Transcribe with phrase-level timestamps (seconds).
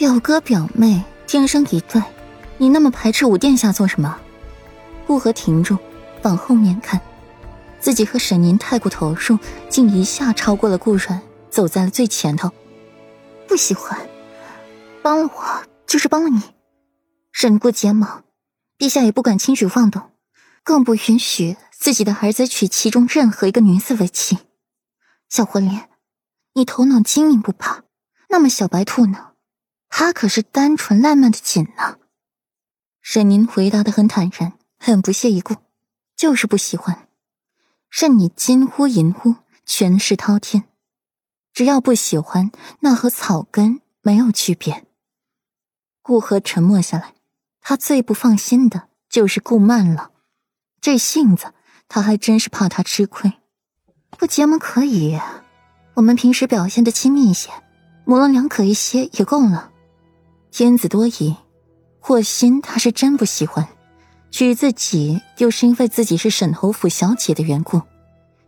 [0.00, 2.02] 表哥表妹天生一对，
[2.56, 4.18] 你那么排斥五殿下做什么？
[5.06, 5.76] 顾河停住，
[6.22, 6.98] 往后面看，
[7.80, 12.50] 自己和沈宁太过投入，竟一下超过了顾阮，走在了最前头。
[13.46, 14.08] 不喜欢，
[15.02, 16.40] 帮了我就是帮了你。
[17.30, 18.22] 沈顾结盟，
[18.78, 20.12] 陛下也不敢轻举妄动，
[20.64, 24.38] 更不允许自己的儿子娶其中任何一个女子为妻。
[25.28, 25.90] 小火莲，
[26.54, 27.82] 你头脑精明不怕，
[28.30, 29.26] 那么小白兔呢？
[30.02, 31.98] 他可是单纯烂漫的紧呢。
[33.02, 35.56] 沈宁回答的很坦然，很不屑一顾，
[36.16, 37.06] 就是不喜欢。
[37.90, 39.34] 任你金呼银呼，
[39.66, 40.64] 权势滔天，
[41.52, 44.86] 只要不喜欢，那和草根没有区别。
[46.00, 47.12] 顾河沉默下来，
[47.60, 50.12] 他最不放心的就是顾曼了。
[50.80, 51.52] 这性子，
[51.88, 53.34] 他还真是怕他吃亏。
[54.16, 55.20] 不结盟可以，
[55.92, 57.50] 我们平时表现的亲密一些，
[58.06, 59.69] 模棱两可一些也够了。
[60.50, 61.36] 天子多疑，
[62.00, 63.68] 霍心他是真不喜欢，
[64.30, 67.80] 娶自己又是因为自己是沈侯府小姐的缘故。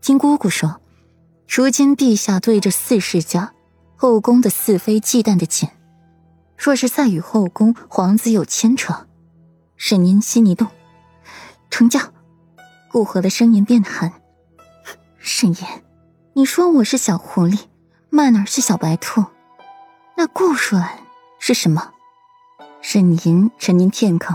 [0.00, 0.80] 听姑姑说，
[1.48, 3.54] 如今陛下对着四世家、
[3.96, 5.68] 后宫的四妃忌惮的紧，
[6.58, 9.06] 若是再与后宫皇子有牵扯，
[9.76, 10.66] 沈宁心一动，
[11.70, 12.00] 成交。
[12.90, 14.12] 顾河的声音变寒
[15.18, 15.84] ：“沈言，
[16.34, 17.58] 你说我是小狐狸，
[18.10, 19.24] 曼儿是小白兔，
[20.16, 20.98] 那顾阮？”
[21.46, 21.92] 是什么？
[22.80, 24.34] 沈吟沉吟片刻，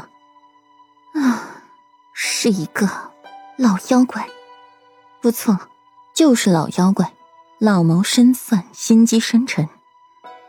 [1.16, 1.64] 啊，
[2.14, 2.88] 是一个
[3.58, 4.30] 老妖怪。
[5.20, 5.58] 不错，
[6.14, 7.12] 就是老妖怪，
[7.58, 9.68] 老谋深算，心机深沉，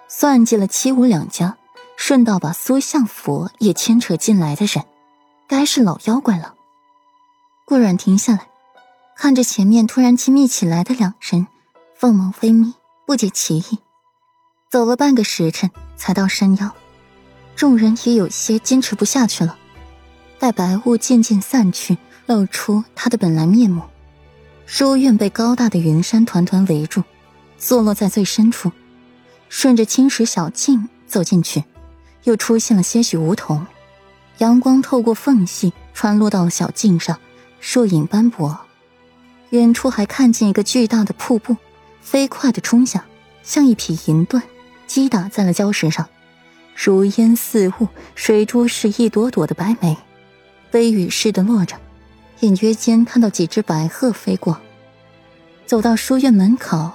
[0.06, 1.56] 算计了七五两家，
[1.96, 4.84] 顺道把苏相佛也牵扯进来的人，
[5.48, 6.56] 该是老妖怪了。
[7.64, 8.50] 顾软停下来，
[9.16, 11.46] 看着前面突然亲密起来的两人，
[11.94, 12.74] 凤眸微眯，
[13.06, 13.78] 不解其意。
[14.70, 15.70] 走了半个时辰。
[16.00, 16.74] 才到山腰，
[17.54, 19.58] 众人也有些坚持不下去了。
[20.38, 23.82] 待白雾渐渐散去，露出他的本来面目。
[24.64, 27.04] 书院被高大的云山团团围住，
[27.58, 28.72] 坐落在最深处。
[29.50, 31.62] 顺着青石小径走进去，
[32.24, 33.66] 又出现了些许梧桐。
[34.38, 37.20] 阳光透过缝隙穿落到了小径上，
[37.60, 38.58] 树影斑驳。
[39.50, 41.54] 远处还看见一个巨大的瀑布，
[42.00, 43.04] 飞快的冲下，
[43.42, 44.42] 像一匹银盾。
[44.90, 46.08] 击打在了礁石上，
[46.74, 47.86] 如烟似雾，
[48.16, 49.96] 水珠是一朵朵的白梅，
[50.72, 51.76] 微雨似的落着。
[52.40, 54.60] 隐约间看到几只白鹤飞过。
[55.64, 56.90] 走到书院门口，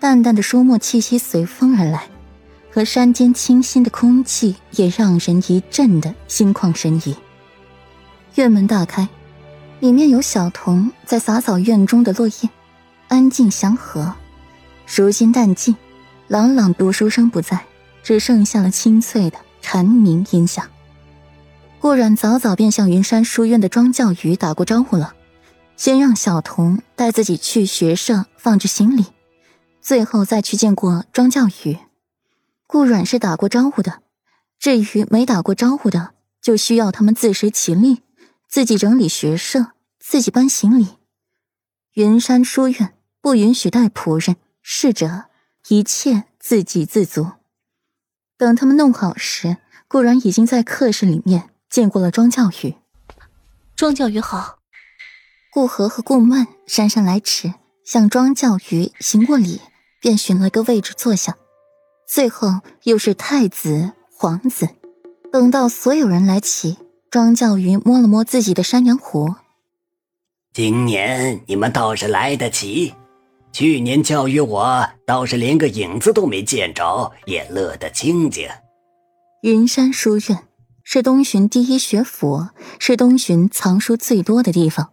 [0.00, 2.08] 淡淡的书墨气息随风而来，
[2.72, 7.14] 和山间清新的空气也让人一阵的心旷神怡。
[8.36, 9.06] 院门大开，
[9.80, 12.48] 里面有小童在洒扫院中的落叶，
[13.08, 14.14] 安静祥和。
[14.86, 15.76] 如今淡尽。
[16.28, 17.64] 朗朗读书声不在，
[18.02, 20.68] 只剩下了清脆的蝉鸣音响。
[21.80, 25.14] 顾然早早便向云山书院的庄教瑜打过招呼了，
[25.78, 29.06] 先让小童带自己去学社放置行李，
[29.80, 31.78] 最后再去见过庄教瑜。
[32.66, 34.02] 顾阮是打过招呼的，
[34.58, 36.10] 至于没打过招呼的，
[36.42, 38.02] 就需要他们自食其力，
[38.46, 39.68] 自己整理学社，
[39.98, 40.88] 自己搬行李。
[41.94, 45.27] 云山书院不允许带仆人、侍者。
[45.68, 47.32] 一切自给自足。
[48.36, 49.56] 等他们弄好时，
[49.86, 52.74] 顾然已经在课室里面见过了庄教育。
[53.76, 54.58] 庄教育好。
[55.50, 59.60] 顾和和顾曼姗姗来迟，向庄教育行过礼，
[60.00, 61.36] 便寻了个位置坐下。
[62.06, 64.68] 最后又是太子、皇子。
[65.32, 66.78] 等到所有人来齐，
[67.10, 69.34] 庄教育摸了摸自己的山羊胡。
[70.52, 72.94] 今年你们倒是来得及。
[73.52, 78.48] 去年教育我，倒是连个影子都没见着，也乐得清静。
[79.42, 80.44] 云山书院
[80.84, 82.48] 是东巡第一学府，
[82.78, 84.90] 是东巡藏书最多的地方，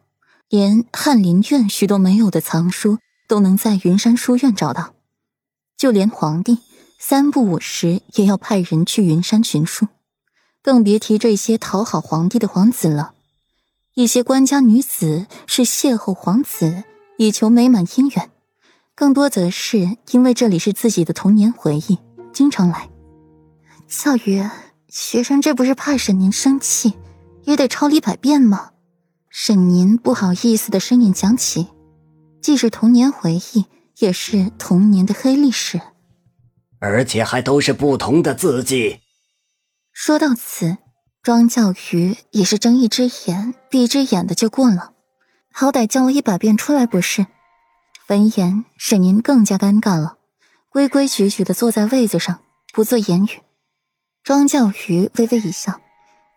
[0.49, 4.93] 连翰林院许多没有的藏书都能在云山书院找到。
[5.77, 6.59] 就连皇帝
[6.97, 9.87] 三不五时也要派人去云山寻书，
[10.63, 13.13] 更别提这些讨好皇帝的皇子了。
[13.93, 16.84] 一些官家女子是邂逅皇子，
[17.17, 18.31] 以求美满姻缘。
[18.95, 21.99] 更多则是因为这里是自己的童年回忆，
[22.33, 22.89] 经常来。
[23.89, 24.41] 教育
[24.87, 26.93] 学生，这不是怕沈宁生气，
[27.43, 28.71] 也得抄一百遍吗？
[29.29, 31.67] 沈宁不好意思的声音响起，
[32.41, 33.65] 既是童年回忆，
[33.97, 35.81] 也是童年的黑历史，
[36.79, 39.01] 而且还都是不同的字迹。
[39.91, 40.77] 说到此，
[41.21, 44.93] 庄教育也是睁一只眼闭一只眼的就过了，
[45.51, 47.27] 好歹教了一百遍出来不是？
[48.07, 50.17] 闻言，沈宁更加尴尬了，
[50.69, 52.40] 规规矩矩的坐在位子上，
[52.72, 53.29] 不做言语。
[54.23, 55.81] 庄教瑜微微一笑，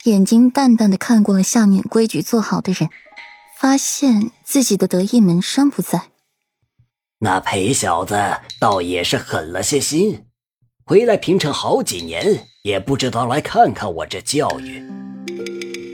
[0.04, 2.88] 眼睛淡淡的看过了下面规矩做好的人，
[3.58, 6.04] 发现自己的得意门生不在。
[7.18, 8.16] 那裴小子
[8.58, 10.24] 倒也是狠了些心，
[10.86, 14.82] 回来平城好几年，也不知道来看看我这教育，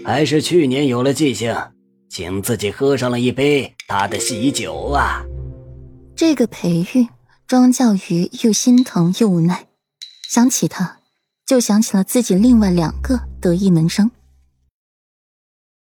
[0.05, 1.53] 还是去年有了记性，
[2.09, 5.25] 请自己喝上了一杯他的喜酒啊。
[6.16, 7.08] 这个培育，
[7.49, 9.66] 庄教瑜又心疼又无奈，
[10.28, 11.00] 想起他，
[11.44, 14.08] 就想起了自己另外两个得意门生。